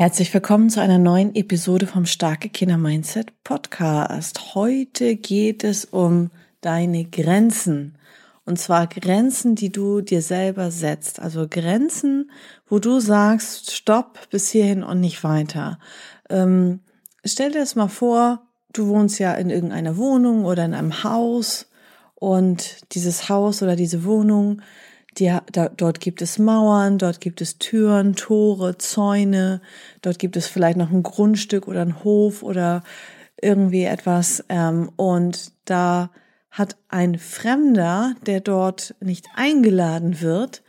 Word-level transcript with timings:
Herzlich 0.00 0.32
willkommen 0.32 0.70
zu 0.70 0.80
einer 0.80 0.96
neuen 0.96 1.34
Episode 1.34 1.86
vom 1.86 2.06
Starke 2.06 2.48
Kinder 2.48 2.78
Mindset 2.78 3.44
Podcast. 3.44 4.54
Heute 4.54 5.14
geht 5.16 5.62
es 5.62 5.84
um 5.84 6.30
deine 6.62 7.04
Grenzen. 7.04 7.98
Und 8.46 8.58
zwar 8.58 8.86
Grenzen, 8.86 9.56
die 9.56 9.68
du 9.68 10.00
dir 10.00 10.22
selber 10.22 10.70
setzt. 10.70 11.20
Also 11.20 11.46
Grenzen, 11.46 12.30
wo 12.66 12.78
du 12.78 12.98
sagst, 12.98 13.72
stopp 13.72 14.30
bis 14.30 14.48
hierhin 14.48 14.82
und 14.82 15.00
nicht 15.00 15.22
weiter. 15.22 15.78
Ähm, 16.30 16.80
stell 17.22 17.52
dir 17.52 17.58
das 17.58 17.74
mal 17.74 17.88
vor, 17.88 18.40
du 18.72 18.86
wohnst 18.86 19.18
ja 19.18 19.34
in 19.34 19.50
irgendeiner 19.50 19.98
Wohnung 19.98 20.46
oder 20.46 20.64
in 20.64 20.72
einem 20.72 21.04
Haus 21.04 21.68
und 22.14 22.94
dieses 22.94 23.28
Haus 23.28 23.62
oder 23.62 23.76
diese 23.76 24.02
Wohnung 24.04 24.62
die, 25.18 25.36
da, 25.52 25.68
dort 25.68 26.00
gibt 26.00 26.22
es 26.22 26.38
Mauern, 26.38 26.98
dort 26.98 27.20
gibt 27.20 27.40
es 27.40 27.58
Türen, 27.58 28.14
Tore, 28.14 28.78
Zäune, 28.78 29.60
dort 30.02 30.18
gibt 30.18 30.36
es 30.36 30.46
vielleicht 30.46 30.76
noch 30.76 30.90
ein 30.90 31.02
Grundstück 31.02 31.66
oder 31.68 31.82
ein 31.82 32.04
Hof 32.04 32.42
oder 32.42 32.82
irgendwie 33.40 33.84
etwas. 33.84 34.44
Ähm, 34.48 34.90
und 34.96 35.52
da 35.64 36.10
hat 36.50 36.76
ein 36.88 37.18
Fremder, 37.18 38.14
der 38.26 38.40
dort 38.40 38.94
nicht 39.00 39.26
eingeladen 39.34 40.20
wird, 40.20 40.62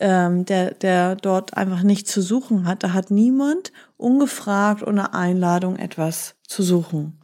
ähm, 0.00 0.44
der, 0.44 0.74
der 0.74 1.16
dort 1.16 1.56
einfach 1.56 1.82
nicht 1.82 2.06
zu 2.06 2.22
suchen 2.22 2.66
hat, 2.66 2.82
da 2.82 2.92
hat 2.92 3.10
niemand 3.10 3.72
ungefragt 3.96 4.86
ohne 4.86 5.12
Einladung 5.14 5.76
etwas 5.76 6.36
zu 6.46 6.62
suchen. 6.62 7.18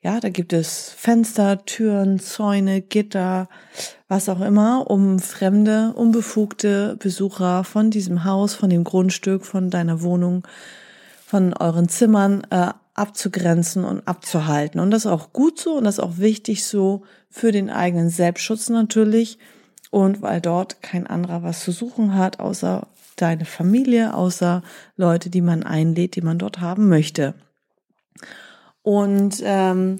Ja, 0.00 0.20
da 0.20 0.28
gibt 0.28 0.52
es 0.52 0.90
Fenster, 0.90 1.64
Türen, 1.64 2.20
Zäune, 2.20 2.82
Gitter, 2.82 3.48
was 4.06 4.28
auch 4.28 4.40
immer, 4.40 4.88
um 4.88 5.18
fremde, 5.18 5.92
unbefugte 5.92 6.96
Besucher 7.00 7.64
von 7.64 7.90
diesem 7.90 8.22
Haus, 8.22 8.54
von 8.54 8.70
dem 8.70 8.84
Grundstück, 8.84 9.44
von 9.44 9.70
deiner 9.70 10.00
Wohnung, 10.00 10.46
von 11.26 11.52
euren 11.52 11.88
Zimmern 11.88 12.46
äh, 12.50 12.70
abzugrenzen 12.94 13.84
und 13.84 14.06
abzuhalten. 14.06 14.80
Und 14.80 14.92
das 14.92 15.04
ist 15.04 15.10
auch 15.10 15.32
gut 15.32 15.58
so 15.58 15.76
und 15.78 15.84
das 15.84 15.98
ist 15.98 16.04
auch 16.04 16.18
wichtig 16.18 16.64
so 16.64 17.02
für 17.28 17.50
den 17.50 17.68
eigenen 17.68 18.08
Selbstschutz 18.08 18.68
natürlich. 18.68 19.38
Und 19.90 20.22
weil 20.22 20.40
dort 20.40 20.80
kein 20.80 21.08
anderer 21.08 21.42
was 21.42 21.64
zu 21.64 21.72
suchen 21.72 22.14
hat, 22.14 22.38
außer 22.38 22.86
deine 23.16 23.46
Familie, 23.46 24.14
außer 24.14 24.62
Leute, 24.96 25.28
die 25.28 25.40
man 25.40 25.64
einlädt, 25.64 26.14
die 26.14 26.20
man 26.20 26.38
dort 26.38 26.60
haben 26.60 26.88
möchte. 26.88 27.34
Und 28.88 29.42
ähm, 29.44 29.98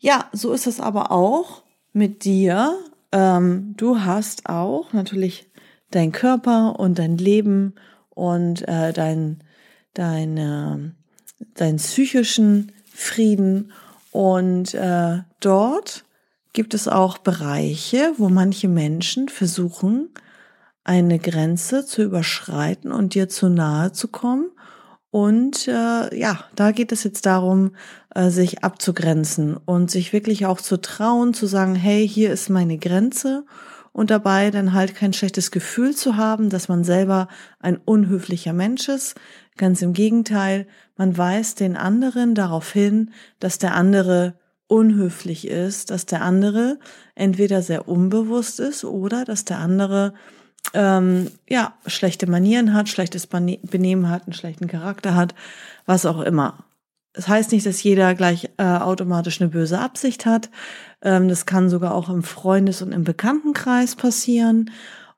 ja, 0.00 0.28
so 0.32 0.52
ist 0.52 0.66
es 0.66 0.80
aber 0.80 1.12
auch 1.12 1.62
mit 1.92 2.24
dir. 2.24 2.76
Ähm, 3.12 3.74
du 3.76 4.00
hast 4.00 4.48
auch 4.48 4.92
natürlich 4.92 5.48
dein 5.92 6.10
Körper 6.10 6.80
und 6.80 6.98
dein 6.98 7.16
Leben 7.16 7.74
und 8.10 8.66
äh, 8.66 8.92
dein, 8.92 9.38
dein, 9.92 10.36
äh, 10.36 10.90
dein 11.54 11.76
psychischen 11.76 12.72
Frieden. 12.92 13.70
Und 14.10 14.74
äh, 14.74 15.18
dort 15.38 16.04
gibt 16.52 16.74
es 16.74 16.88
auch 16.88 17.18
Bereiche, 17.18 18.14
wo 18.16 18.28
manche 18.30 18.66
Menschen 18.66 19.28
versuchen, 19.28 20.08
eine 20.82 21.20
Grenze 21.20 21.86
zu 21.86 22.02
überschreiten 22.02 22.90
und 22.90 23.14
dir 23.14 23.28
zu 23.28 23.48
nahe 23.48 23.92
zu 23.92 24.08
kommen 24.08 24.50
und 25.14 25.68
äh, 25.68 26.18
ja, 26.18 26.42
da 26.56 26.72
geht 26.72 26.90
es 26.90 27.04
jetzt 27.04 27.24
darum, 27.24 27.76
äh, 28.16 28.30
sich 28.30 28.64
abzugrenzen 28.64 29.56
und 29.56 29.88
sich 29.88 30.12
wirklich 30.12 30.44
auch 30.44 30.60
zu 30.60 30.80
trauen, 30.80 31.34
zu 31.34 31.46
sagen, 31.46 31.76
hey, 31.76 32.08
hier 32.08 32.32
ist 32.32 32.50
meine 32.50 32.78
Grenze 32.78 33.46
und 33.92 34.10
dabei 34.10 34.50
dann 34.50 34.72
halt 34.72 34.96
kein 34.96 35.12
schlechtes 35.12 35.52
Gefühl 35.52 35.94
zu 35.94 36.16
haben, 36.16 36.50
dass 36.50 36.66
man 36.66 36.82
selber 36.82 37.28
ein 37.60 37.76
unhöflicher 37.76 38.52
Mensch 38.52 38.88
ist. 38.88 39.14
Ganz 39.56 39.82
im 39.82 39.92
Gegenteil, 39.92 40.66
man 40.96 41.16
weist 41.16 41.60
den 41.60 41.76
anderen 41.76 42.34
darauf 42.34 42.72
hin, 42.72 43.12
dass 43.38 43.58
der 43.58 43.76
andere 43.76 44.34
unhöflich 44.66 45.46
ist, 45.46 45.92
dass 45.92 46.06
der 46.06 46.22
andere 46.22 46.80
entweder 47.14 47.62
sehr 47.62 47.86
unbewusst 47.86 48.58
ist 48.58 48.82
oder 48.82 49.24
dass 49.24 49.44
der 49.44 49.58
andere 49.58 50.12
ähm, 50.72 51.30
ja, 51.48 51.74
schlechte 51.86 52.26
Manieren 52.26 52.74
hat, 52.74 52.88
schlechtes 52.88 53.26
Benehmen 53.26 54.08
hat, 54.08 54.24
einen 54.24 54.32
schlechten 54.32 54.66
Charakter 54.66 55.14
hat, 55.14 55.34
was 55.86 56.06
auch 56.06 56.20
immer. 56.20 56.64
Das 57.12 57.28
heißt 57.28 57.52
nicht, 57.52 57.64
dass 57.64 57.82
jeder 57.82 58.14
gleich 58.14 58.50
äh, 58.56 58.64
automatisch 58.64 59.40
eine 59.40 59.50
böse 59.50 59.78
Absicht 59.78 60.26
hat. 60.26 60.50
Ähm, 61.02 61.28
das 61.28 61.46
kann 61.46 61.70
sogar 61.70 61.94
auch 61.94 62.08
im 62.08 62.22
Freundes- 62.22 62.82
und 62.82 62.92
im 62.92 63.04
Bekanntenkreis 63.04 63.94
passieren. 63.94 64.70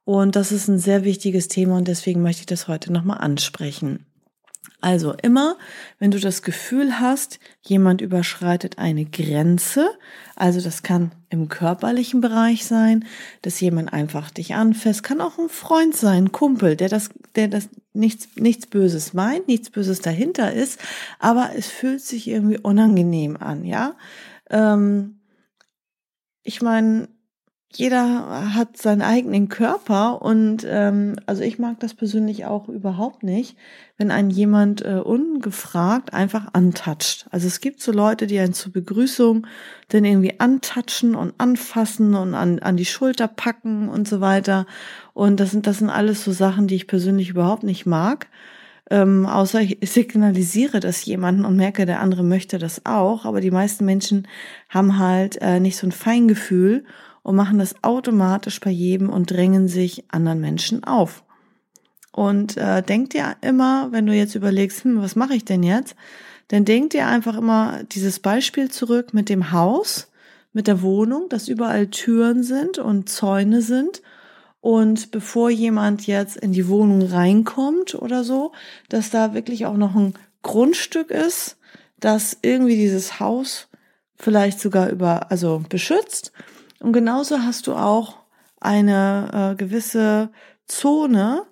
Und 0.05 0.37
das 0.37 0.53
ist 0.53 0.69
ein 0.69 0.79
sehr 0.79 1.05
wichtiges 1.05 1.49
Thema 1.49 1.77
und 1.77 1.89
deswegen 1.89 2.23
möchte 2.23 2.41
ich 2.41 2.47
das 2.47 2.69
heute 2.69 2.93
nochmal 2.93 3.19
ansprechen. 3.19 4.06
Also 4.86 5.14
immer, 5.20 5.56
wenn 5.98 6.12
du 6.12 6.20
das 6.20 6.42
Gefühl 6.42 7.00
hast, 7.00 7.41
jemand 7.60 8.00
überschreitet 8.00 8.78
eine 8.78 9.04
Grenze, 9.04 9.91
also 10.36 10.60
das 10.60 10.84
kann 10.84 11.10
im 11.28 11.48
körperlichen 11.48 12.20
Bereich 12.20 12.66
sein, 12.66 13.04
dass 13.42 13.58
jemand 13.58 13.92
einfach 13.92 14.30
dich 14.30 14.54
anfasst, 14.54 15.02
kann 15.02 15.20
auch 15.20 15.41
ein 15.41 15.48
Freund 15.48 15.97
sein, 15.97 16.26
ein 16.26 16.32
Kumpel, 16.32 16.76
der 16.76 16.88
das, 16.88 17.10
der 17.34 17.48
das 17.48 17.69
nichts, 17.94 18.28
nichts 18.36 18.69
Böses 18.69 19.12
meint, 19.12 19.48
nichts 19.48 19.70
Böses 19.70 20.02
dahinter 20.02 20.52
ist, 20.52 20.78
aber 21.18 21.50
es 21.56 21.66
fühlt 21.66 22.03
sich 22.03 22.28
irgendwie 22.28 22.58
unangenehm 22.58 23.36
an, 23.38 23.64
ja. 23.64 23.97
Ähm, 24.50 25.18
ich 26.44 26.62
meine, 26.62 27.08
jeder 27.78 28.54
hat 28.54 28.76
seinen 28.76 29.03
eigenen 29.03 29.48
Körper 29.48 30.22
und 30.22 30.66
ähm, 30.69 31.16
also 31.26 31.42
ich 31.42 31.59
mag 31.59 31.81
das 31.81 31.94
persönlich 31.94 32.44
auch 32.44 32.69
überhaupt 32.69 33.22
nicht, 33.22 33.56
wenn 33.98 34.10
ein 34.10 34.31
jemand 34.31 34.84
äh, 34.84 35.00
ungefragt 35.03 36.12
einfach 36.12 36.48
antatscht. 36.53 37.26
Also 37.31 37.47
es 37.47 37.60
gibt 37.60 37.81
so 37.81 37.92
Leute, 37.92 38.26
die 38.26 38.38
einen 38.38 38.54
zur 38.54 38.72
Begrüßung 38.72 39.47
dann 39.88 40.04
irgendwie 40.04 40.41
antatschen 40.41 41.15
und 41.15 41.34
anfassen 41.38 42.15
und 42.15 42.34
an, 42.34 42.59
an 42.59 42.76
die 42.76 42.84
Schulter 42.84 43.28
packen 43.28 43.88
und 43.88 44.09
so 44.09 44.20
weiter. 44.20 44.66
Und 45.15 45.41
das 45.41 45.50
sind, 45.50 45.66
das 45.66 45.78
sind 45.78 45.91
alles 45.91 46.25
so 46.25 46.32
Sachen, 46.32 46.66
die 46.66 46.76
ich 46.76 46.86
persönlich 46.86 47.31
überhaupt 47.31 47.62
nicht 47.62 47.86
mag. 47.86 48.26
Ähm, 48.88 49.26
außer 49.26 49.60
ich 49.60 49.78
signalisiere 49.82 50.81
das 50.81 51.04
jemanden 51.04 51.44
und 51.44 51.56
merke, 51.56 51.86
der 51.86 52.00
andere 52.00 52.22
möchte 52.22 52.59
das 52.59 52.86
auch. 52.86 53.25
Aber 53.25 53.41
die 53.41 53.50
meisten 53.50 53.84
Menschen 53.84 54.28
haben 54.69 54.98
halt 54.98 55.41
äh, 55.41 55.59
nicht 55.60 55.76
so 55.76 55.86
ein 55.86 55.92
Feingefühl 55.92 56.84
und 57.26 57.34
machen 57.34 57.59
das 57.59 57.75
automatisch 57.82 58.60
bei 58.60 58.70
jedem 58.70 59.09
und 59.09 59.32
drängen 59.32 59.66
sich 59.66 60.04
anderen 60.12 60.41
Menschen 60.41 60.84
auf. 60.84 61.25
Und 62.12 62.56
äh, 62.56 62.84
denk 62.84 63.10
dir 63.10 63.34
immer, 63.41 63.88
wenn 63.91 64.06
du 64.06 64.14
jetzt 64.14 64.37
überlegst, 64.37 64.84
hm, 64.84 65.03
was 65.03 65.16
mache 65.16 65.34
ich 65.34 65.44
denn 65.44 65.65
jetzt, 65.65 65.97
dann 66.47 66.65
denk 66.65 66.91
dir 66.91 67.09
einfach 67.09 67.36
immer 67.36 67.82
dieses 67.82 68.20
Beispiel 68.20 68.70
zurück 68.70 69.12
mit 69.12 69.28
dem 69.28 69.50
Haus, 69.50 70.09
mit 70.53 70.69
der 70.69 70.82
Wohnung, 70.82 71.28
dass 71.28 71.48
überall 71.48 71.88
Türen 71.88 72.44
sind 72.44 72.78
und 72.78 73.09
Zäune 73.09 73.60
sind. 73.60 74.03
Und 74.60 75.10
bevor 75.10 75.50
jemand 75.50 76.06
jetzt 76.06 76.36
in 76.36 76.53
die 76.53 76.69
Wohnung 76.69 77.03
reinkommt 77.03 77.97
oder 77.97 78.22
so, 78.22 78.53
dass 78.88 79.10
da 79.10 79.34
wirklich 79.34 79.66
auch 79.66 79.76
noch 79.76 79.97
ein 79.97 80.15
Grundstück 80.42 81.10
ist, 81.10 81.56
das 81.98 82.39
irgendwie 82.42 82.77
dieses 82.77 83.18
Haus 83.18 83.66
vielleicht 84.15 84.60
sogar 84.60 84.91
über, 84.91 85.33
also 85.33 85.65
beschützt 85.68 86.33
und 86.81 86.93
genauso 86.93 87.41
hast 87.41 87.67
du 87.67 87.75
auch 87.75 88.19
eine 88.61 89.53
äh, 89.53 89.57
gewisse 89.57 90.31
Zone, 90.67 91.43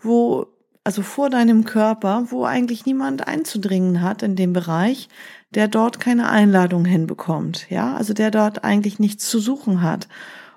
wo, 0.00 0.46
also 0.82 1.02
vor 1.02 1.30
deinem 1.30 1.64
Körper, 1.64 2.26
wo 2.30 2.44
eigentlich 2.44 2.84
niemand 2.86 3.26
einzudringen 3.26 4.02
hat 4.02 4.22
in 4.22 4.36
dem 4.36 4.52
Bereich, 4.52 5.08
der 5.50 5.68
dort 5.68 6.00
keine 6.00 6.28
Einladung 6.28 6.84
hinbekommt, 6.84 7.70
ja, 7.70 7.94
also 7.94 8.12
der 8.12 8.30
dort 8.30 8.64
eigentlich 8.64 8.98
nichts 8.98 9.28
zu 9.28 9.38
suchen 9.38 9.82
hat. 9.82 10.08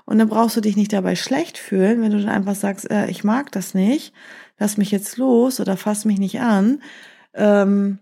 Und 0.05 0.19
dann 0.19 0.29
brauchst 0.29 0.55
du 0.55 0.61
dich 0.61 0.77
nicht 0.77 0.93
dabei 0.93 1.15
schlecht 1.15 1.57
fühlen, 1.57 2.01
wenn 2.01 2.11
du 2.11 2.19
dann 2.19 2.29
einfach 2.29 2.55
sagst, 2.55 2.89
äh, 2.89 3.07
ich 3.07 3.23
mag 3.23 3.51
das 3.51 3.73
nicht, 3.73 4.13
lass 4.57 4.77
mich 4.77 4.91
jetzt 4.91 5.17
los 5.17 5.59
oder 5.59 5.77
fass 5.77 6.05
mich 6.05 6.17
nicht 6.17 6.39
an. 6.39 6.81
Ähm, 7.33 7.99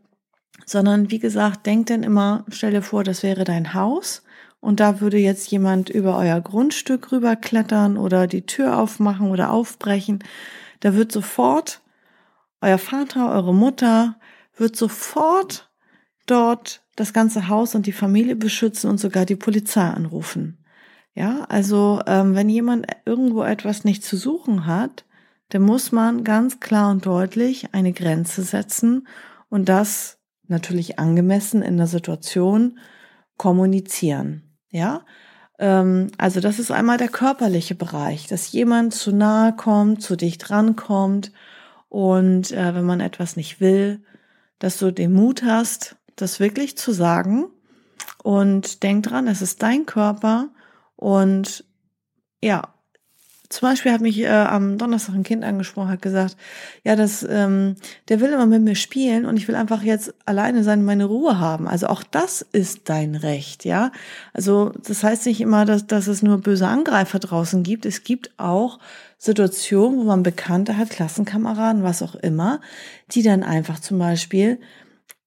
sondern 0.65 1.11
wie 1.11 1.19
gesagt, 1.19 1.65
denk 1.65 1.87
denn 1.87 2.03
immer, 2.03 2.45
stell 2.49 2.71
dir 2.71 2.81
vor, 2.81 3.03
das 3.03 3.23
wäre 3.23 3.43
dein 3.43 3.73
Haus 3.73 4.23
und 4.65 4.79
da 4.79 4.99
würde 4.99 5.17
jetzt 5.17 5.51
jemand 5.51 5.89
über 5.89 6.17
euer 6.17 6.41
Grundstück 6.41 7.11
rüberklettern 7.11 7.97
oder 7.97 8.25
die 8.25 8.47
Tür 8.47 8.79
aufmachen 8.79 9.29
oder 9.29 9.51
aufbrechen, 9.51 10.23
da 10.79 10.95
wird 10.95 11.11
sofort 11.11 11.81
euer 12.61 12.79
Vater, 12.79 13.31
eure 13.31 13.53
Mutter 13.53 14.15
wird 14.57 14.75
sofort 14.75 15.69
dort 16.25 16.83
das 16.95 17.13
ganze 17.13 17.47
Haus 17.47 17.75
und 17.75 17.85
die 17.85 17.91
Familie 17.91 18.35
beschützen 18.35 18.89
und 18.89 18.99
sogar 18.99 19.25
die 19.25 19.35
Polizei 19.35 19.83
anrufen. 19.83 20.57
Ja, 21.13 21.45
also 21.47 22.01
ähm, 22.07 22.33
wenn 22.33 22.49
jemand 22.49 22.87
irgendwo 23.05 23.43
etwas 23.43 23.83
nicht 23.83 24.03
zu 24.03 24.17
suchen 24.17 24.65
hat, 24.65 25.05
dann 25.49 25.61
muss 25.61 25.91
man 25.91 26.23
ganz 26.23 26.59
klar 26.59 26.89
und 26.89 27.05
deutlich 27.05 27.73
eine 27.73 27.93
Grenze 27.93 28.41
setzen 28.41 29.07
und 29.49 29.69
das 29.69 30.17
natürlich 30.47 30.97
angemessen 30.97 31.61
in 31.61 31.77
der 31.77 31.87
Situation 31.87 32.79
kommunizieren. 33.37 34.44
Ja, 34.75 35.05
ähm, 35.57 36.11
also 36.17 36.41
das 36.41 36.59
ist 36.59 36.69
einmal 36.69 36.97
der 36.97 37.07
körperliche 37.07 37.75
Bereich, 37.75 38.27
dass 38.27 38.51
jemand 38.51 38.93
zu 38.93 39.13
nahe 39.13 39.55
kommt, 39.55 40.01
zu 40.01 40.17
dicht 40.17 40.49
rankommt 40.49 41.31
und 41.87 42.51
äh, 42.51 42.75
wenn 42.75 42.83
man 42.83 42.99
etwas 42.99 43.37
nicht 43.37 43.61
will, 43.61 44.03
dass 44.59 44.77
du 44.77 44.91
den 44.91 45.13
Mut 45.13 45.43
hast, 45.43 45.95
das 46.17 46.41
wirklich 46.41 46.77
zu 46.77 46.91
sagen 46.91 47.45
und 48.21 48.83
denk 48.83 49.03
dran, 49.03 49.27
es 49.29 49.41
ist 49.41 49.63
dein 49.63 49.85
Körper 49.85 50.49
und 50.97 51.63
ja, 52.43 52.74
zum 53.55 53.69
Beispiel 53.69 53.93
hat 53.93 54.01
mich 54.01 54.19
äh, 54.19 54.27
am 54.27 54.77
Donnerstag 54.77 55.15
ein 55.15 55.23
Kind 55.23 55.45
angesprochen, 55.45 55.87
hat 55.87 56.01
gesagt, 56.01 56.35
ja, 56.83 56.97
das, 56.97 57.25
ähm, 57.27 57.75
der 58.09 58.19
will 58.19 58.33
immer 58.33 58.47
mit 58.47 58.61
mir 58.61 58.75
spielen 58.75 59.25
und 59.25 59.37
ich 59.37 59.47
will 59.47 59.55
einfach 59.55 59.81
jetzt 59.81 60.13
alleine 60.25 60.61
sein 60.61 60.83
meine 60.83 61.05
Ruhe 61.05 61.39
haben. 61.39 61.65
Also 61.65 61.87
auch 61.87 62.03
das 62.03 62.41
ist 62.41 62.89
dein 62.89 63.15
Recht, 63.15 63.63
ja. 63.63 63.93
Also 64.33 64.73
das 64.85 65.05
heißt 65.05 65.25
nicht 65.25 65.39
immer, 65.39 65.63
dass, 65.63 65.87
dass 65.87 66.07
es 66.07 66.21
nur 66.21 66.39
böse 66.39 66.67
Angreifer 66.67 67.17
draußen 67.17 67.63
gibt. 67.63 67.85
Es 67.85 68.03
gibt 68.03 68.31
auch 68.35 68.77
Situationen, 69.17 69.99
wo 69.99 70.03
man 70.03 70.21
Bekannte 70.21 70.75
hat, 70.75 70.89
Klassenkameraden, 70.89 71.81
was 71.81 72.01
auch 72.01 72.15
immer, 72.15 72.59
die 73.11 73.23
dann 73.23 73.41
einfach 73.41 73.79
zum 73.79 73.99
Beispiel 73.99 74.59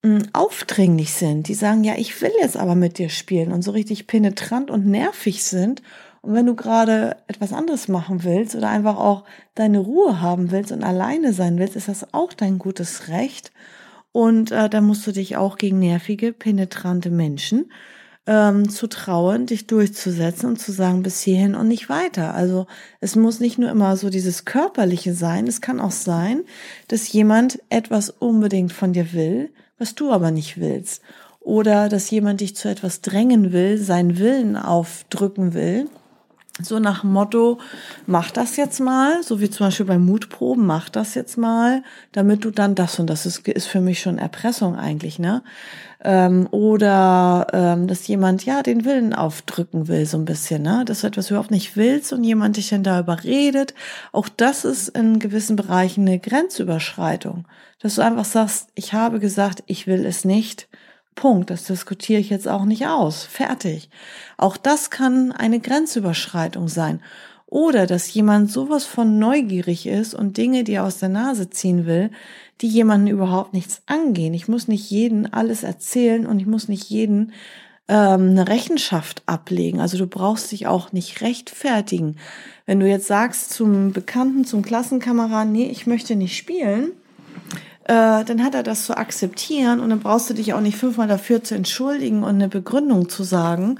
hm, 0.03 0.21
aufdringlich 0.33 1.13
sind. 1.13 1.47
Die 1.47 1.55
sagen, 1.55 1.83
ja, 1.83 1.95
ich 1.97 2.21
will 2.21 2.31
jetzt 2.39 2.57
aber 2.57 2.75
mit 2.75 2.99
dir 2.99 3.09
spielen 3.09 3.51
und 3.51 3.63
so 3.63 3.71
richtig 3.71 4.05
penetrant 4.05 4.69
und 4.69 4.85
nervig 4.85 5.43
sind 5.43 5.81
und 6.21 6.33
wenn 6.33 6.45
du 6.45 6.55
gerade 6.55 7.15
etwas 7.27 7.53
anderes 7.53 7.87
machen 7.87 8.23
willst 8.23 8.55
oder 8.55 8.69
einfach 8.69 8.97
auch 8.97 9.23
deine 9.55 9.79
Ruhe 9.79 10.21
haben 10.21 10.51
willst 10.51 10.71
und 10.71 10.83
alleine 10.83 11.33
sein 11.33 11.57
willst, 11.57 11.75
ist 11.75 11.87
das 11.87 12.13
auch 12.13 12.33
dein 12.33 12.59
gutes 12.59 13.07
Recht. 13.07 13.51
Und 14.11 14.51
äh, 14.51 14.69
da 14.69 14.81
musst 14.81 15.05
du 15.07 15.11
dich 15.11 15.37
auch 15.37 15.57
gegen 15.57 15.79
nervige, 15.79 16.33
penetrante 16.33 17.09
Menschen 17.09 17.71
ähm, 18.27 18.67
zu 18.69 18.87
trauen, 18.87 19.45
dich 19.45 19.67
durchzusetzen 19.67 20.49
und 20.49 20.59
zu 20.59 20.71
sagen, 20.71 21.03
bis 21.03 21.21
hierhin 21.21 21.55
und 21.55 21.67
nicht 21.67 21.89
weiter. 21.89 22.33
Also 22.33 22.67
es 22.99 23.15
muss 23.15 23.39
nicht 23.39 23.57
nur 23.57 23.69
immer 23.69 23.95
so 23.95 24.09
dieses 24.09 24.45
Körperliche 24.45 25.13
sein, 25.13 25.47
es 25.47 25.61
kann 25.61 25.79
auch 25.79 25.91
sein, 25.91 26.43
dass 26.89 27.11
jemand 27.11 27.59
etwas 27.69 28.09
unbedingt 28.09 28.73
von 28.73 28.91
dir 28.91 29.13
will, 29.13 29.51
was 29.77 29.95
du 29.95 30.11
aber 30.11 30.31
nicht 30.31 30.59
willst. 30.59 31.01
Oder 31.39 31.87
dass 31.87 32.09
jemand 32.09 32.41
dich 32.41 32.55
zu 32.55 32.67
etwas 32.67 33.01
drängen 33.01 33.53
will, 33.53 33.77
seinen 33.77 34.19
Willen 34.19 34.57
aufdrücken 34.57 35.53
will 35.53 35.87
so 36.61 36.79
nach 36.79 37.03
Motto, 37.03 37.59
mach 38.05 38.31
das 38.31 38.57
jetzt 38.57 38.79
mal, 38.79 39.23
so 39.23 39.39
wie 39.39 39.49
zum 39.49 39.67
Beispiel 39.67 39.85
bei 39.85 39.97
Mutproben, 39.97 40.65
mach 40.65 40.89
das 40.89 41.15
jetzt 41.15 41.37
mal, 41.37 41.83
damit 42.11 42.45
du 42.45 42.51
dann 42.51 42.75
das 42.75 42.99
und 42.99 43.09
das 43.09 43.25
ist, 43.25 43.47
ist 43.47 43.67
für 43.67 43.81
mich 43.81 44.01
schon 44.01 44.17
Erpressung 44.17 44.75
eigentlich, 44.75 45.19
ne? 45.19 45.43
Ähm, 46.01 46.47
oder 46.51 47.47
ähm, 47.51 47.87
dass 47.87 48.07
jemand 48.07 48.45
ja 48.45 48.63
den 48.63 48.85
Willen 48.85 49.13
aufdrücken 49.13 49.87
will, 49.89 50.05
so 50.05 50.17
ein 50.17 50.25
bisschen, 50.25 50.61
ne? 50.61 50.83
Dass 50.85 51.01
du 51.01 51.07
etwas 51.07 51.29
überhaupt 51.29 51.51
nicht 51.51 51.75
willst 51.75 52.13
und 52.13 52.23
jemand 52.23 52.57
dich 52.57 52.69
dann 52.69 52.83
da 52.83 52.99
überredet. 52.99 53.73
Auch 54.11 54.29
das 54.29 54.65
ist 54.65 54.89
in 54.89 55.19
gewissen 55.19 55.55
Bereichen 55.55 56.07
eine 56.07 56.19
Grenzüberschreitung. 56.19 57.45
Dass 57.81 57.95
du 57.95 58.01
einfach 58.01 58.25
sagst, 58.25 58.69
ich 58.75 58.93
habe 58.93 59.19
gesagt, 59.19 59.63
ich 59.67 59.87
will 59.87 60.05
es 60.05 60.25
nicht 60.25 60.67
Punkt. 61.19 61.49
Das 61.49 61.65
diskutiere 61.65 62.21
ich 62.21 62.29
jetzt 62.29 62.47
auch 62.47 62.63
nicht 62.63 62.87
aus. 62.87 63.25
Fertig. 63.25 63.89
Auch 64.37 64.55
das 64.55 64.89
kann 64.89 65.33
eine 65.33 65.59
Grenzüberschreitung 65.59 66.69
sein. 66.69 67.01
Oder 67.45 67.87
dass 67.87 68.13
jemand 68.13 68.49
sowas 68.49 68.85
von 68.85 69.19
neugierig 69.19 69.85
ist 69.85 70.13
und 70.13 70.37
Dinge, 70.37 70.63
die 70.63 70.75
er 70.75 70.85
aus 70.85 70.99
der 70.99 71.09
Nase 71.09 71.49
ziehen 71.49 71.85
will, 71.85 72.09
die 72.61 72.69
jemanden 72.69 73.07
überhaupt 73.07 73.53
nichts 73.53 73.81
angehen. 73.85 74.33
Ich 74.33 74.47
muss 74.47 74.69
nicht 74.69 74.89
jeden 74.89 75.33
alles 75.33 75.63
erzählen 75.63 76.25
und 76.25 76.39
ich 76.39 76.45
muss 76.45 76.69
nicht 76.69 76.89
jeden 76.89 77.33
ähm, 77.89 78.29
eine 78.29 78.47
Rechenschaft 78.47 79.21
ablegen. 79.25 79.81
Also 79.81 79.97
du 79.97 80.07
brauchst 80.07 80.53
dich 80.53 80.67
auch 80.67 80.93
nicht 80.93 81.19
rechtfertigen. 81.19 82.15
Wenn 82.65 82.79
du 82.79 82.87
jetzt 82.87 83.07
sagst 83.07 83.51
zum 83.51 83.91
Bekannten, 83.91 84.45
zum 84.45 84.61
Klassenkameraden, 84.61 85.51
nee, 85.51 85.65
ich 85.65 85.85
möchte 85.85 86.15
nicht 86.15 86.37
spielen, 86.37 86.93
äh, 87.85 88.23
dann 88.23 88.43
hat 88.43 88.55
er 88.55 88.63
das 88.63 88.85
zu 88.85 88.95
akzeptieren 88.95 89.79
und 89.79 89.89
dann 89.89 89.99
brauchst 89.99 90.29
du 90.29 90.33
dich 90.33 90.53
auch 90.53 90.61
nicht 90.61 90.77
fünfmal 90.77 91.07
dafür 91.07 91.43
zu 91.43 91.55
entschuldigen 91.55 92.23
und 92.23 92.35
eine 92.35 92.49
Begründung 92.49 93.09
zu 93.09 93.23
sagen. 93.23 93.79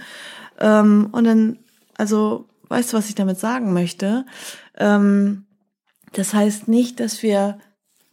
Ähm, 0.59 1.09
und 1.11 1.25
dann, 1.25 1.59
also, 1.97 2.45
weißt 2.69 2.93
du, 2.93 2.97
was 2.97 3.09
ich 3.09 3.15
damit 3.15 3.39
sagen 3.39 3.73
möchte? 3.73 4.25
Ähm, 4.77 5.45
das 6.13 6.33
heißt 6.33 6.67
nicht, 6.67 6.99
dass 6.99 7.21
wir 7.21 7.59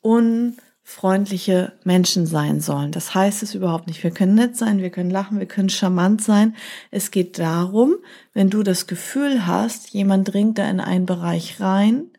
unfreundliche 0.02 1.72
Menschen 1.84 2.26
sein 2.26 2.60
sollen. 2.60 2.92
Das 2.92 3.14
heißt 3.14 3.42
es 3.42 3.54
überhaupt 3.54 3.86
nicht. 3.86 4.02
Wir 4.02 4.10
können 4.10 4.34
nett 4.34 4.56
sein, 4.56 4.78
wir 4.78 4.90
können 4.90 5.10
lachen, 5.10 5.38
wir 5.38 5.46
können 5.46 5.70
charmant 5.70 6.22
sein. 6.22 6.54
Es 6.90 7.10
geht 7.10 7.38
darum, 7.38 7.96
wenn 8.34 8.50
du 8.50 8.62
das 8.62 8.86
Gefühl 8.86 9.46
hast, 9.46 9.90
jemand 9.90 10.32
dringt 10.32 10.58
da 10.58 10.68
in 10.68 10.80
einen 10.80 11.06
Bereich 11.06 11.60
rein, 11.60 12.10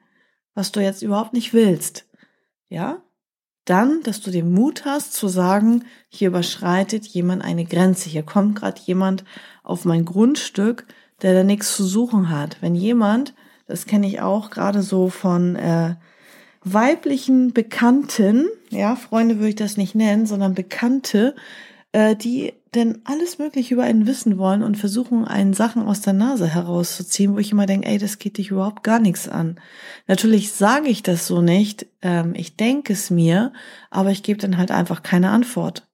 was 0.55 0.71
du 0.71 0.79
jetzt 0.81 1.03
überhaupt 1.03 1.33
nicht 1.33 1.53
willst. 1.53 2.05
Ja? 2.69 3.03
Dann, 3.69 4.01
dass 4.03 4.21
du 4.21 4.31
den 4.31 4.51
Mut 4.51 4.85
hast 4.85 5.13
zu 5.13 5.27
sagen, 5.27 5.83
hier 6.09 6.29
überschreitet 6.29 7.05
jemand 7.05 7.43
eine 7.43 7.65
Grenze, 7.65 8.09
hier 8.09 8.23
kommt 8.23 8.55
gerade 8.55 8.81
jemand 8.85 9.23
auf 9.63 9.85
mein 9.85 10.05
Grundstück, 10.05 10.85
der 11.21 11.33
da 11.33 11.43
nichts 11.43 11.75
zu 11.75 11.83
suchen 11.83 12.29
hat. 12.29 12.57
Wenn 12.61 12.75
jemand, 12.75 13.33
das 13.67 13.85
kenne 13.85 14.07
ich 14.07 14.21
auch 14.21 14.49
gerade 14.49 14.81
so 14.81 15.09
von 15.09 15.55
äh, 15.55 15.95
weiblichen 16.63 17.53
Bekannten, 17.53 18.47
ja, 18.69 18.95
Freunde 18.95 19.35
würde 19.35 19.49
ich 19.49 19.55
das 19.55 19.77
nicht 19.77 19.95
nennen, 19.95 20.25
sondern 20.25 20.53
Bekannte, 20.53 21.35
äh, 21.91 22.15
die 22.15 22.53
denn 22.75 23.01
alles 23.05 23.39
Mögliche 23.39 23.73
über 23.73 23.83
einen 23.83 24.07
wissen 24.07 24.37
wollen 24.37 24.63
und 24.63 24.77
versuchen, 24.77 25.25
einen 25.25 25.53
Sachen 25.53 25.83
aus 25.83 26.01
der 26.01 26.13
Nase 26.13 26.47
herauszuziehen, 26.47 27.33
wo 27.33 27.39
ich 27.39 27.51
immer 27.51 27.65
denke, 27.65 27.87
ey, 27.87 27.97
das 27.97 28.19
geht 28.19 28.37
dich 28.37 28.51
überhaupt 28.51 28.83
gar 28.83 28.99
nichts 28.99 29.29
an. 29.29 29.59
Natürlich 30.07 30.51
sage 30.51 30.87
ich 30.89 31.03
das 31.03 31.27
so 31.27 31.41
nicht, 31.41 31.87
ähm, 32.01 32.33
ich 32.35 32.55
denke 32.57 32.93
es 32.93 33.09
mir, 33.09 33.53
aber 33.89 34.11
ich 34.11 34.23
gebe 34.23 34.39
dann 34.39 34.57
halt 34.57 34.71
einfach 34.71 35.03
keine 35.03 35.29
Antwort. 35.29 35.87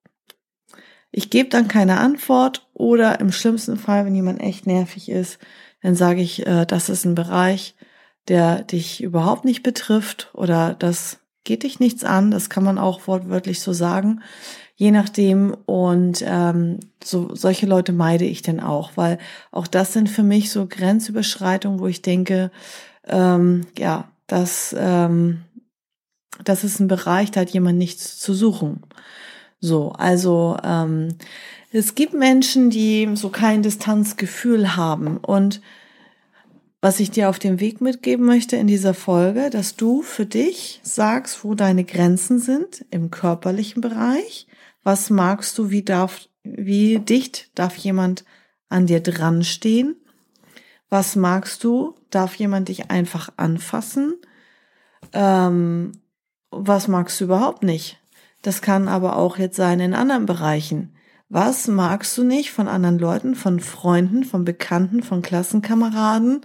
Ich 1.12 1.30
gebe 1.30 1.50
dann 1.50 1.68
keine 1.68 2.00
Antwort 2.00 2.68
oder 2.74 3.20
im 3.20 3.32
schlimmsten 3.32 3.78
Fall, 3.78 4.06
wenn 4.06 4.16
jemand 4.16 4.42
echt 4.42 4.66
nervig 4.66 5.10
ist, 5.10 5.38
dann 5.82 5.96
sage 5.96 6.22
ich, 6.22 6.48
äh, 6.48 6.66
das 6.66 6.90
ist 6.90 7.06
ein 7.06 7.16
Bereich, 7.16 7.76
der 8.28 8.64
dich 8.64 9.04
überhaupt 9.04 9.46
nicht 9.46 9.64
betrifft 9.64 10.32
oder 10.34 10.74
das 10.74 11.20
geht 11.44 11.64
dich 11.64 11.80
nichts 11.80 12.04
an, 12.04 12.32
das 12.32 12.50
kann 12.50 12.64
man 12.64 12.78
auch 12.78 13.06
wortwörtlich 13.06 13.60
so 13.60 13.74
sagen 13.74 14.22
je 14.76 14.92
nachdem. 14.92 15.56
Und 15.66 16.24
ähm, 16.26 16.80
so 17.04 17.34
solche 17.36 17.66
Leute 17.66 17.94
meide 17.94 18.26
ich 18.26 18.42
dann 18.42 18.60
auch, 18.60 18.92
weil 18.96 19.18
auch 19.52 19.68
das 19.68 19.94
sind 19.94 20.10
für 20.10 20.24
mich 20.24 20.52
so 20.52 20.68
Grenzüberschreitungen, 20.68 21.80
wo 21.80 21.88
ich 21.88 22.02
denke, 22.02 22.52
ähm, 23.08 23.66
ja, 23.78 24.10
das, 24.28 24.76
ähm, 24.78 25.42
das 26.44 26.64
ist 26.64 26.80
ein 26.80 26.88
Bereich, 26.88 27.32
da 27.32 27.42
hat 27.42 27.52
jemand 27.52 27.78
nichts 27.78 28.18
zu 28.20 28.34
suchen. 28.34 28.82
So, 29.60 29.92
also 29.94 30.58
ähm, 30.64 31.10
es 31.72 31.96
gibt 31.96 32.14
Menschen, 32.14 32.70
die 32.70 33.10
so 33.16 33.30
kein 33.30 33.64
Distanzgefühl 33.64 34.76
haben 34.76 35.18
und 35.18 35.62
was 36.82 37.00
ich 37.00 37.12
dir 37.12 37.30
auf 37.30 37.40
dem 37.40 37.62
Weg 37.62 37.80
mitgeben 37.80 38.26
möchte 38.26 38.58
in 38.58 38.68
dieser 38.68 38.94
Folge, 38.94 39.50
dass 39.50 39.78
du 39.78 40.02
für 40.02 40.26
dich 40.26 40.82
sagst, 40.84 41.46
wo 41.46 41.56
deine 41.56 41.86
Grenzen 41.86 42.40
sind 42.40 42.84
im 42.92 43.10
körperlichen 43.10 43.82
Bereich, 43.82 44.48
was 44.84 45.10
magst 45.10 45.58
du? 45.58 45.70
Wie 45.70 45.84
darf, 45.84 46.28
wie 46.44 47.00
dicht 47.00 47.50
darf 47.56 47.76
jemand 47.78 48.26
an 48.70 48.86
dir 48.86 49.00
dran 49.00 49.44
stehen? 49.44 49.96
Was 50.90 51.16
magst 51.16 51.64
du? 51.64 51.96
Darf 52.10 52.36
jemand 52.36 52.68
dich 52.68 52.92
einfach 52.92 53.30
anfassen? 53.38 54.16
Ähm, 55.14 55.94
was 56.52 56.88
magst 56.88 57.20
du 57.20 57.26
überhaupt 57.26 57.64
nicht? 57.64 58.00
Das 58.42 58.62
kann 58.62 58.88
aber 58.88 59.16
auch 59.16 59.38
jetzt 59.38 59.56
sein 59.56 59.80
in 59.80 59.94
anderen 59.94 60.26
Bereichen. 60.26 60.94
Was 61.30 61.68
magst 61.68 62.16
du 62.18 62.24
nicht 62.24 62.52
von 62.52 62.68
anderen 62.68 63.00
Leuten, 63.00 63.34
von 63.34 63.60
Freunden, 63.60 64.24
von 64.24 64.46
Bekannten, 64.46 65.02
von 65.02 65.24
Klassenkameraden, 65.24 66.42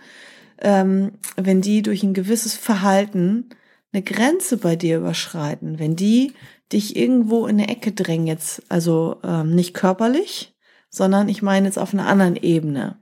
ähm, 0.61 1.12
wenn 1.37 1.61
die 1.61 1.83
durch 1.83 2.02
ein 2.02 2.14
gewisses 2.14 2.54
Verhalten 2.57 3.50
eine 3.92 4.02
Grenze 4.02 4.59
bei 4.59 4.76
dir 4.76 4.99
überschreiten, 4.99 5.78
wenn 5.78 5.97
die 5.97 6.35
dich 6.73 6.97
irgendwo 6.97 7.47
in 7.47 7.59
eine 7.59 7.68
Ecke 7.68 7.92
drängen 7.92 8.26
jetzt, 8.26 8.62
also 8.68 9.16
ähm, 9.25 9.54
nicht 9.54 9.75
körperlich, 9.75 10.54
sondern 10.90 11.28
ich 11.28 11.42
meine 11.42 11.66
jetzt 11.66 11.78
auf 11.78 11.95
einer 11.95 12.07
anderen 12.07 12.37
Ebene. 12.37 12.99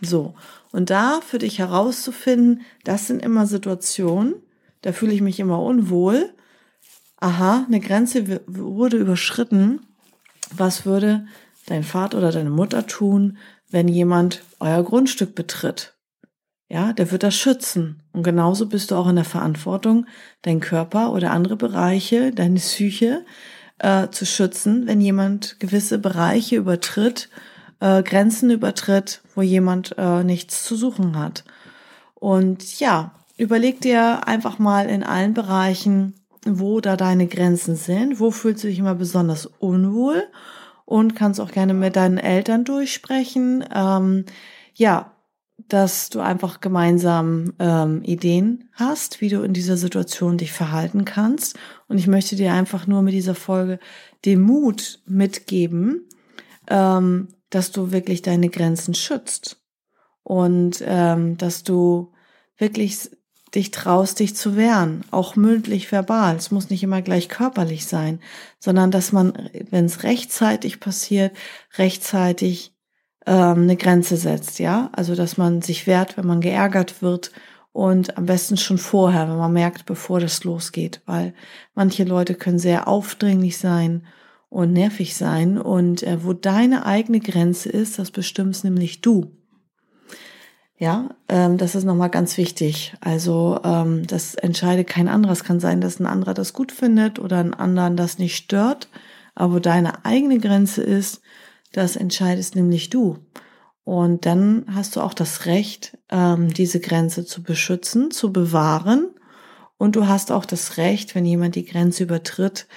So. 0.00 0.34
Und 0.72 0.90
da 0.90 1.20
für 1.20 1.38
dich 1.38 1.58
herauszufinden, 1.58 2.62
das 2.84 3.06
sind 3.06 3.22
immer 3.22 3.46
Situationen, 3.46 4.34
da 4.80 4.92
fühle 4.92 5.12
ich 5.12 5.20
mich 5.20 5.38
immer 5.38 5.60
unwohl. 5.62 6.34
Aha, 7.18 7.66
eine 7.66 7.80
Grenze 7.80 8.40
wurde 8.46 8.96
überschritten. 8.96 9.86
Was 10.54 10.86
würde 10.86 11.26
dein 11.66 11.84
Vater 11.84 12.18
oder 12.18 12.32
deine 12.32 12.50
Mutter 12.50 12.86
tun, 12.86 13.38
wenn 13.70 13.86
jemand 13.86 14.42
euer 14.58 14.82
Grundstück 14.82 15.34
betritt? 15.34 15.94
Ja, 16.72 16.94
der 16.94 17.10
wird 17.10 17.22
das 17.22 17.34
schützen. 17.34 18.00
Und 18.14 18.22
genauso 18.22 18.64
bist 18.64 18.90
du 18.90 18.94
auch 18.94 19.06
in 19.06 19.16
der 19.16 19.26
Verantwortung, 19.26 20.06
deinen 20.40 20.60
Körper 20.60 21.12
oder 21.12 21.30
andere 21.30 21.54
Bereiche, 21.54 22.32
deine 22.32 22.60
Psyche 22.60 23.26
äh, 23.78 24.08
zu 24.08 24.24
schützen, 24.24 24.86
wenn 24.86 25.02
jemand 25.02 25.60
gewisse 25.60 25.98
Bereiche 25.98 26.56
übertritt, 26.56 27.28
äh, 27.80 28.02
Grenzen 28.02 28.50
übertritt, 28.50 29.20
wo 29.34 29.42
jemand 29.42 29.94
äh, 29.98 30.24
nichts 30.24 30.64
zu 30.64 30.74
suchen 30.74 31.18
hat. 31.18 31.44
Und 32.14 32.80
ja, 32.80 33.12
überleg 33.36 33.82
dir 33.82 34.26
einfach 34.26 34.58
mal 34.58 34.88
in 34.88 35.02
allen 35.02 35.34
Bereichen, 35.34 36.14
wo 36.46 36.80
da 36.80 36.96
deine 36.96 37.26
Grenzen 37.26 37.76
sind, 37.76 38.18
wo 38.18 38.30
fühlst 38.30 38.64
du 38.64 38.68
dich 38.68 38.78
immer 38.78 38.94
besonders 38.94 39.44
unwohl 39.44 40.22
und 40.86 41.16
kannst 41.16 41.38
auch 41.38 41.52
gerne 41.52 41.74
mit 41.74 41.96
deinen 41.96 42.16
Eltern 42.16 42.64
durchsprechen. 42.64 43.62
Ähm, 43.74 44.24
ja, 44.74 45.11
dass 45.68 46.10
du 46.10 46.20
einfach 46.20 46.60
gemeinsam 46.60 47.52
ähm, 47.58 48.02
Ideen 48.02 48.70
hast, 48.72 49.20
wie 49.20 49.28
du 49.28 49.42
in 49.42 49.52
dieser 49.52 49.76
Situation 49.76 50.38
dich 50.38 50.52
verhalten 50.52 51.04
kannst. 51.04 51.58
Und 51.88 51.98
ich 51.98 52.06
möchte 52.06 52.36
dir 52.36 52.52
einfach 52.52 52.86
nur 52.86 53.02
mit 53.02 53.14
dieser 53.14 53.34
Folge 53.34 53.78
den 54.24 54.40
Mut 54.40 55.00
mitgeben, 55.06 56.08
ähm, 56.68 57.28
dass 57.50 57.70
du 57.70 57.92
wirklich 57.92 58.22
deine 58.22 58.48
Grenzen 58.48 58.94
schützt 58.94 59.62
und 60.22 60.82
ähm, 60.86 61.36
dass 61.36 61.64
du 61.64 62.12
wirklich 62.56 63.10
dich 63.54 63.70
traust, 63.70 64.18
dich 64.20 64.34
zu 64.34 64.56
wehren, 64.56 65.04
auch 65.10 65.36
mündlich, 65.36 65.92
verbal. 65.92 66.36
Es 66.36 66.50
muss 66.50 66.70
nicht 66.70 66.82
immer 66.82 67.02
gleich 67.02 67.28
körperlich 67.28 67.86
sein, 67.86 68.20
sondern 68.58 68.90
dass 68.90 69.12
man, 69.12 69.50
wenn 69.70 69.84
es 69.84 70.04
rechtzeitig 70.04 70.80
passiert, 70.80 71.36
rechtzeitig 71.76 72.74
ähm, 73.26 73.62
eine 73.62 73.76
Grenze 73.76 74.16
setzt, 74.16 74.58
ja. 74.58 74.90
Also 74.92 75.14
dass 75.14 75.36
man 75.36 75.62
sich 75.62 75.86
wehrt, 75.86 76.16
wenn 76.16 76.26
man 76.26 76.40
geärgert 76.40 77.02
wird 77.02 77.32
und 77.72 78.16
am 78.18 78.26
besten 78.26 78.56
schon 78.56 78.78
vorher, 78.78 79.28
wenn 79.28 79.38
man 79.38 79.52
merkt, 79.52 79.86
bevor 79.86 80.20
das 80.20 80.44
losgeht, 80.44 81.00
weil 81.06 81.34
manche 81.74 82.04
Leute 82.04 82.34
können 82.34 82.58
sehr 82.58 82.88
aufdringlich 82.88 83.58
sein 83.58 84.06
und 84.50 84.72
nervig 84.72 85.16
sein 85.16 85.58
und 85.58 86.02
äh, 86.02 86.24
wo 86.24 86.34
deine 86.34 86.84
eigene 86.84 87.20
Grenze 87.20 87.70
ist, 87.70 87.98
das 87.98 88.10
bestimmst 88.10 88.64
nämlich 88.64 89.00
du. 89.00 89.32
Ja, 90.82 91.10
ähm, 91.28 91.58
das 91.58 91.76
ist 91.76 91.84
nochmal 91.84 92.10
ganz 92.10 92.36
wichtig. 92.36 92.92
Also 93.00 93.60
ähm, 93.62 94.04
das 94.06 94.34
entscheidet 94.34 94.88
kein 94.88 95.06
anderer. 95.06 95.32
Es 95.32 95.44
kann 95.44 95.60
sein, 95.60 95.80
dass 95.80 96.00
ein 96.00 96.06
anderer 96.06 96.34
das 96.34 96.54
gut 96.54 96.72
findet 96.72 97.20
oder 97.20 97.38
ein 97.38 97.54
anderen 97.54 97.96
das 97.96 98.18
nicht 98.18 98.36
stört. 98.36 98.88
Aber 99.36 99.54
wo 99.54 99.58
deine 99.60 100.04
eigene 100.04 100.38
Grenze 100.38 100.82
ist, 100.82 101.22
das 101.72 101.96
entscheidest 101.96 102.54
nämlich 102.54 102.90
du. 102.90 103.18
Und 103.84 104.26
dann 104.26 104.66
hast 104.72 104.94
du 104.94 105.00
auch 105.00 105.14
das 105.14 105.46
Recht, 105.46 105.98
ähm, 106.08 106.52
diese 106.52 106.78
Grenze 106.80 107.24
zu 107.24 107.42
beschützen, 107.42 108.10
zu 108.10 108.32
bewahren. 108.32 109.08
Und 109.76 109.96
du 109.96 110.06
hast 110.06 110.30
auch 110.30 110.44
das 110.44 110.76
Recht, 110.76 111.14
wenn 111.14 111.24
jemand 111.24 111.56
die 111.56 111.64
Grenze 111.64 112.04
übertritt, 112.04 112.68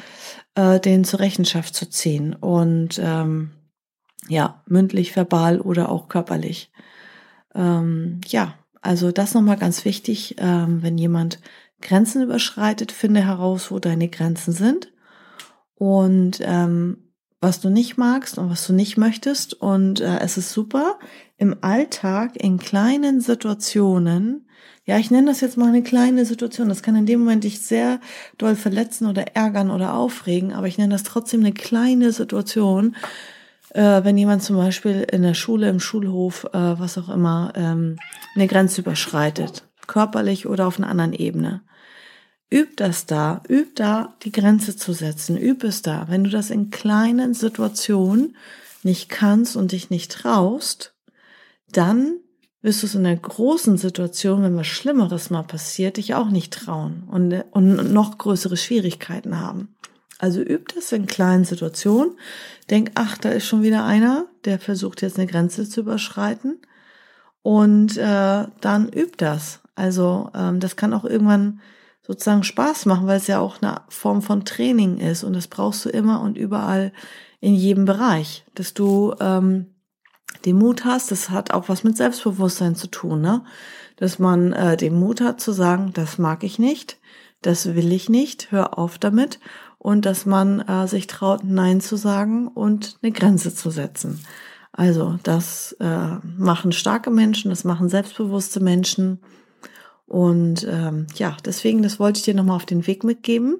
äh, 0.56 0.80
den 0.80 1.04
zur 1.04 1.20
Rechenschaft 1.20 1.76
zu 1.76 1.88
ziehen. 1.88 2.34
Und 2.34 3.00
ähm, 3.04 3.52
ja, 4.28 4.64
mündlich, 4.66 5.16
verbal 5.16 5.62
oder 5.62 5.90
auch 5.90 6.08
körperlich. 6.08 6.72
Ähm, 7.54 8.22
ja, 8.28 8.56
also 8.82 9.12
das 9.12 9.34
nochmal 9.34 9.58
ganz 9.58 9.86
wichtig, 9.86 10.36
ähm, 10.40 10.82
wenn 10.82 10.98
jemand 10.98 11.40
Grenzen 11.82 12.24
überschreitet, 12.24 12.92
finde 12.92 13.24
heraus, 13.24 13.70
wo 13.70 13.80
deine 13.80 14.10
Grenzen 14.10 14.54
sind 14.54 14.92
und 15.76 16.40
ähm, 16.42 17.05
was 17.46 17.62
du 17.62 17.70
nicht 17.70 17.96
magst 17.96 18.40
und 18.40 18.50
was 18.50 18.66
du 18.66 18.74
nicht 18.74 18.98
möchtest. 18.98 19.54
Und 19.54 20.02
äh, 20.02 20.18
es 20.20 20.36
ist 20.36 20.52
super, 20.52 20.98
im 21.38 21.56
Alltag, 21.62 22.36
in 22.36 22.58
kleinen 22.58 23.22
Situationen, 23.22 24.48
ja, 24.86 24.98
ich 24.98 25.12
nenne 25.12 25.28
das 25.28 25.42
jetzt 25.42 25.56
mal 25.56 25.68
eine 25.68 25.84
kleine 25.84 26.26
Situation, 26.26 26.70
das 26.70 26.82
kann 26.82 26.96
in 26.96 27.06
dem 27.06 27.20
Moment 27.20 27.44
dich 27.44 27.62
sehr 27.62 28.00
doll 28.40 28.56
verletzen 28.56 29.06
oder 29.08 29.36
ärgern 29.36 29.70
oder 29.70 29.94
aufregen, 29.94 30.54
aber 30.54 30.68
ich 30.68 30.80
nenne 30.80 30.94
das 30.94 31.04
trotzdem 31.04 31.42
eine 31.42 31.54
kleine 31.54 32.12
Situation, 32.12 32.96
äh, 33.76 34.04
wenn 34.04 34.18
jemand 34.18 34.42
zum 34.42 34.58
Beispiel 34.58 35.06
in 35.12 35.22
der 35.22 35.36
Schule, 35.36 35.70
im 35.70 35.80
Schulhof, 35.80 36.46
äh, 36.46 36.58
was 36.80 36.98
auch 36.98 37.10
immer, 37.10 37.54
ähm, 37.56 37.98
eine 38.34 38.48
Grenze 38.48 38.82
überschreitet, 38.82 39.66
körperlich 39.86 40.48
oder 40.48 40.66
auf 40.66 40.80
einer 40.80 40.90
anderen 40.90 41.14
Ebene. 41.14 41.62
Üb 42.56 42.78
das 42.78 43.06
da, 43.06 43.44
üb 43.50 43.76
da, 43.76 44.16
die 44.24 44.32
Grenze 44.32 44.78
zu 44.78 44.94
setzen, 44.94 45.38
üb 45.38 45.66
es 45.66 45.82
da. 45.82 46.06
Wenn 46.08 46.24
du 46.24 46.30
das 46.30 46.52
in 46.52 46.70
kleinen 46.70 47.34
Situationen 47.34 48.38
nicht 48.82 49.10
kannst 49.10 49.58
und 49.58 49.74
dich 49.74 49.90
nicht 49.90 50.10
traust, 50.10 50.94
dann 51.70 52.14
wirst 52.62 52.82
du 52.82 52.88
es 52.88 52.96
in 52.96 53.04
der 53.04 53.18
großen 53.18 53.78
Situation, 53.78 54.42
wenn 54.42 54.56
was 54.56 54.68
Schlimmeres 54.68 55.30
mal 55.30 55.44
passiert, 55.44 55.98
dich 55.98 56.16
auch 56.16 56.30
nicht 56.30 56.54
trauen 56.54 57.04
und, 57.12 57.34
und 57.52 57.92
noch 57.92 58.18
größere 58.18 58.56
Schwierigkeiten 58.56 59.42
haben. 59.42 59.76
Also 60.20 60.40
üb 60.40 60.74
das 60.74 60.94
in 60.94 61.08
kleinen 61.08 61.44
Situationen. 61.44 62.14
Denk, 62.70 62.92
ach, 62.96 63.18
da 63.18 63.32
ist 63.32 63.46
schon 63.46 63.64
wieder 63.64 63.84
einer, 63.84 64.28
der 64.46 64.60
versucht 64.60 65.02
jetzt 65.02 65.18
eine 65.18 65.28
Grenze 65.28 65.68
zu 65.68 65.82
überschreiten. 65.82 66.60
Und 67.42 67.98
äh, 67.98 68.48
dann 68.62 68.90
üb 68.96 69.18
das. 69.18 69.60
Also 69.76 70.32
ähm, 70.34 70.62
das 70.62 70.78
kann 70.78 70.94
auch 70.94 71.04
irgendwann 71.04 71.60
sozusagen 72.06 72.44
Spaß 72.44 72.86
machen, 72.86 73.08
weil 73.08 73.18
es 73.18 73.28
ja 73.28 73.40
auch 73.40 73.62
eine 73.62 73.82
Form 73.90 74.22
von 74.22 74.46
Training 74.46 74.98
ist. 74.98 75.24
Und 75.24 75.34
das 75.34 75.48
brauchst 75.48 75.86
du 75.86 75.90
immer 75.90 76.22
und 76.22 76.38
überall 76.38 76.92
in 77.40 77.56
jedem 77.56 77.86
Bereich, 77.86 78.46
dass 78.56 78.74
du 78.74 79.16
ähm, 79.20 79.68
den 80.46 80.58
Mut 80.58 80.86
hast. 80.86 81.12
Das 81.12 81.30
hat 81.30 81.52
auch 81.52 81.70
was 81.70 81.84
mit 81.84 81.98
Selbstbewusstsein 81.98 82.76
zu 82.76 82.88
tun, 82.88 83.22
ne? 83.22 83.44
Dass 83.98 84.20
man 84.20 84.52
äh, 84.54 84.78
den 84.78 85.00
Mut 85.00 85.22
hat 85.22 85.40
zu 85.40 85.52
sagen, 85.52 85.92
das 85.94 86.18
mag 86.18 86.44
ich 86.44 86.60
nicht, 86.60 86.98
das 87.42 87.76
will 87.76 87.92
ich 87.92 88.10
nicht, 88.10 88.52
hör 88.52 88.78
auf 88.78 88.98
damit 88.98 89.40
und 89.78 90.06
dass 90.06 90.26
man 90.26 90.62
äh, 90.62 90.88
sich 90.88 91.08
traut, 91.08 91.44
Nein 91.44 91.80
zu 91.80 91.96
sagen 91.96 92.48
und 92.48 92.98
eine 93.02 93.12
Grenze 93.12 93.54
zu 93.54 93.70
setzen. 93.70 94.20
Also 94.72 95.18
das 95.24 95.74
äh, 95.80 96.16
machen 96.38 96.72
starke 96.74 97.10
Menschen, 97.10 97.50
das 97.50 97.64
machen 97.64 97.88
selbstbewusste 97.88 98.60
Menschen. 98.60 99.22
Und 100.08 100.68
ähm, 100.70 101.08
ja, 101.16 101.36
deswegen, 101.44 101.82
das 101.82 102.00
wollte 102.00 102.20
ich 102.20 102.26
dir 102.26 102.36
nochmal 102.36 102.58
auf 102.58 102.66
den 102.66 102.86
Weg 102.88 103.04
mitgeben. 103.04 103.58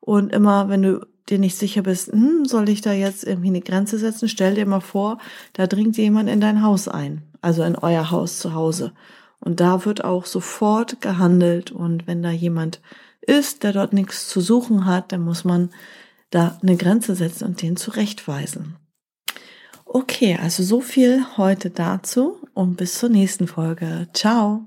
Und 0.00 0.32
immer, 0.32 0.68
wenn 0.68 0.82
du 0.82 1.06
dir 1.28 1.38
nicht 1.38 1.56
sicher 1.56 1.82
bist, 1.82 2.12
hm, 2.12 2.44
soll 2.44 2.68
ich 2.68 2.80
da 2.80 2.92
jetzt 2.92 3.24
irgendwie 3.24 3.48
eine 3.48 3.60
Grenze 3.60 3.98
setzen, 3.98 4.28
stell 4.28 4.54
dir 4.54 4.66
mal 4.66 4.80
vor, 4.80 5.18
da 5.52 5.66
dringt 5.66 5.96
jemand 5.96 6.28
in 6.28 6.40
dein 6.40 6.62
Haus 6.62 6.88
ein, 6.88 7.22
also 7.40 7.62
in 7.62 7.76
euer 7.76 8.10
Haus 8.10 8.38
zu 8.38 8.54
Hause. 8.54 8.92
Und 9.40 9.60
da 9.60 9.84
wird 9.84 10.04
auch 10.04 10.26
sofort 10.26 11.00
gehandelt. 11.00 11.70
Und 11.70 12.06
wenn 12.06 12.22
da 12.22 12.30
jemand 12.30 12.80
ist, 13.20 13.62
der 13.62 13.72
dort 13.72 13.92
nichts 13.92 14.28
zu 14.28 14.40
suchen 14.40 14.86
hat, 14.86 15.12
dann 15.12 15.22
muss 15.22 15.44
man 15.44 15.70
da 16.30 16.58
eine 16.62 16.76
Grenze 16.76 17.14
setzen 17.14 17.44
und 17.44 17.62
den 17.62 17.76
zurechtweisen. 17.76 18.76
Okay, 19.84 20.38
also 20.40 20.62
so 20.62 20.80
viel 20.80 21.24
heute 21.36 21.70
dazu 21.70 22.36
und 22.52 22.76
bis 22.76 22.98
zur 22.98 23.08
nächsten 23.08 23.46
Folge. 23.46 24.08
Ciao. 24.12 24.66